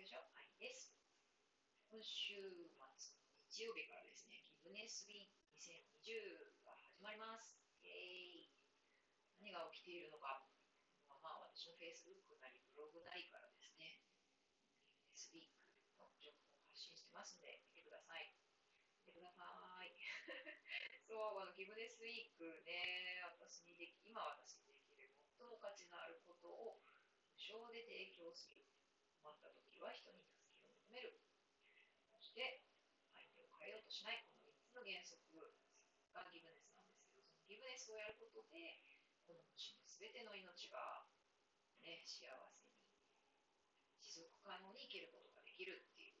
[0.00, 0.96] 究所愛です。
[1.92, 2.80] 今週末
[3.52, 7.60] 日曜日からですね、ギブネスウィーク2020が始まります。
[7.84, 8.56] イェーイ
[9.44, 10.48] 何が起きているのか、
[11.04, 14.00] まあ、まあ私の Facebook なりブログなりからですね、
[14.88, 15.68] ギブネスウィーク
[16.00, 18.32] の情報を発信してますので、見てください。
[19.04, 19.44] 見てくださ
[19.84, 19.92] い。
[21.04, 26.80] そう、あのギブネスウィークね、私にでき、今私にできる最も価値のあることを
[27.28, 28.64] 無償で提供する。
[29.20, 31.20] 困った時は人に助けを求める。
[32.08, 32.64] そして、
[33.12, 34.24] 相手を変えようとしない。
[34.32, 35.20] この3つの原則
[36.16, 38.84] がギブネスなんですけど、そのギブネスをやることで、
[39.24, 41.08] この星の全ての命が、
[41.80, 42.84] ね、幸せに、
[44.04, 46.20] 持続可能に生きることができるっていう、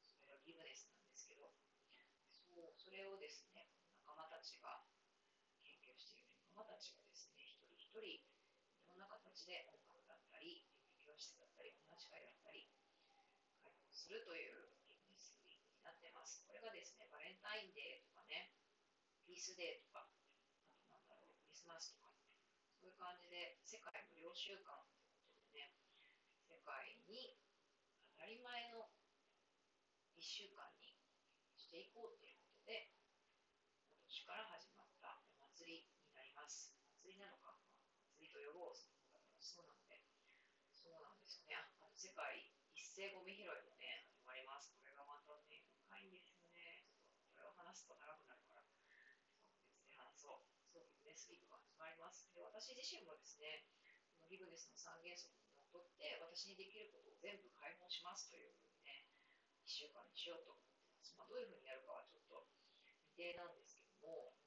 [0.00, 1.52] それがギブネスなんですけど、
[2.48, 3.76] そうそれをですね、
[4.08, 4.88] 仲間たちが、
[5.60, 8.24] 研究している仲間たちがですね、一人一人、い
[8.88, 10.64] ろんな形で音楽だったり、
[10.96, 12.72] 教室だったり、お話会だったり、
[13.60, 16.40] 開放するというギブネスになってます。
[16.48, 18.56] これがですね、バレンタインデーとかね、
[19.28, 22.14] ピースデーとか、あとなんだろう、クリスマスとか、
[22.78, 25.74] そういう感じで、世界無料週間ということでね、
[26.46, 27.34] 世界に
[28.14, 28.86] 当たり前の
[30.14, 30.94] 1週間に
[31.58, 32.94] していこうということで、
[33.98, 36.78] 今年から始まったお祭りになります。
[37.02, 38.78] 祭りなのか、まあ、祭りと呼ぼう、
[39.42, 40.06] そうなので、
[40.70, 41.58] そうなんですよね。
[41.58, 42.46] あの世界
[42.78, 44.70] 一斉ゴミ拾いもね、始まります。
[44.78, 46.86] これがまたね、深いんですよね。
[46.86, 48.51] ちょっとこれを話すと長くなるから、
[50.22, 50.38] そう。
[50.70, 52.30] そう、ギブネスウィークが始まります。
[52.30, 53.66] で、私自身もですね、
[54.14, 59.10] このギブネスの三原則にのっとって、私にできることを全部解放しますというふうにね、
[59.66, 61.18] 1週間にしようと思ってます。
[61.18, 62.46] まあ、どういうふうにやるかはちょっと
[63.10, 64.38] 未定なんですけども、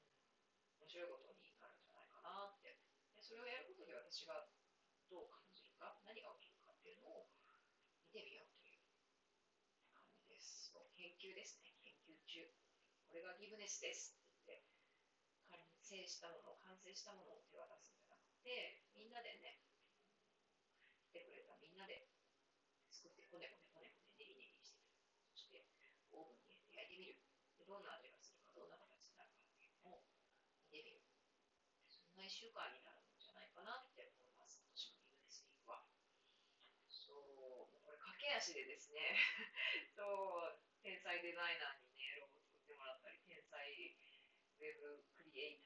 [0.80, 2.80] 面白いことになるんじゃないかなって。
[3.12, 4.48] でそれをやることで私が
[5.12, 7.28] どう感じるか、何が起きるかっていうのを
[8.00, 8.80] 見てみようという
[9.92, 10.72] 感じです。
[10.96, 12.48] 研究ですね、研究中。
[13.08, 14.16] これがギブネスです、
[15.86, 19.62] 成したもの、完成したものを手渡すんじゃなくて、みんなでね、
[21.06, 22.10] 来てくれたみんなで
[22.90, 24.82] 作って、こねこねこねこね、ねりねりして
[25.30, 25.62] そして、
[26.10, 27.22] オーブンに入れて焼いてみる。
[27.54, 30.02] でどんな味がするか、どんな形になるかっていうのを
[30.58, 31.06] 見てみる。
[31.86, 34.58] そんな1週間になるんじゃないかなって思います。
[34.66, 35.86] 私のギブネスウィークは。
[36.90, 39.14] そう、これ駆け足でですね、
[39.94, 43.70] そう、天才デザイナーにね、ロゴ作ってもらったり、天才
[44.58, 45.65] ウェブクリエイタ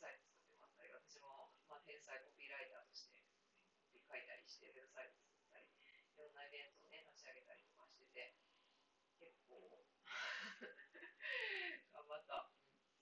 [0.00, 3.20] サイト作ってもらったり、私も、まあ、天才コピーライターとして、
[4.08, 8.40] 書いたりして、ウェブサイト作ったり、いろんなイベントをね、立ち上げたりとかしてて、
[9.20, 9.84] 結構
[11.92, 12.48] 頑張った。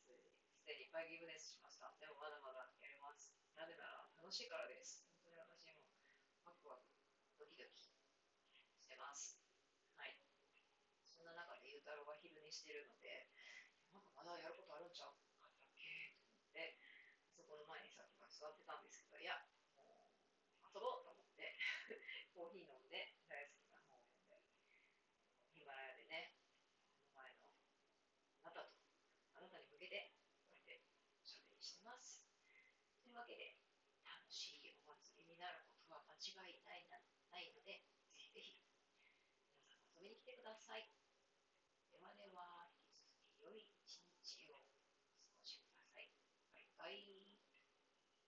[0.02, 1.94] すでにいっぱいギブネスしました。
[2.02, 3.30] でもまだまだやります。
[3.54, 5.06] なぜなら楽しいからです。
[5.22, 5.86] 本当に私も
[6.44, 6.90] ワクワク、
[7.38, 7.94] ドキドキし
[8.84, 9.38] てます。
[9.94, 10.18] はい。
[11.06, 13.30] そんな中でゆうたろうが昼寝してるので、
[13.94, 16.76] なんかまだやることあるんちゃうかったっけと思って、
[17.32, 19.40] そこの前にさっきから座ってたんですけど、いや、
[19.72, 20.12] もう
[20.68, 21.56] 遊ぼうと思って、
[22.36, 24.44] コーヒー飲んで、大好きな本を読んで、
[25.56, 26.36] ヒマラヤでね、
[26.92, 27.48] この前の
[28.44, 28.76] あなたと、
[29.32, 30.12] あなたに向けて、
[30.44, 30.84] こうやって
[31.18, 32.28] おしゃべりしてます。
[33.00, 33.58] というわけで、
[34.06, 37.02] 楽しいお祭りになることは間違いないな
[37.34, 37.82] ないので、
[38.14, 38.62] ぜひぜひ、
[39.02, 39.34] 皆さん
[39.90, 40.97] 遊びに来てください。